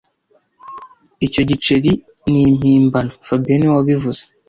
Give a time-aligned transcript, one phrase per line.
[1.25, 1.91] Icyo giceri
[2.31, 4.21] ni impimbano fabien niwe wabivuze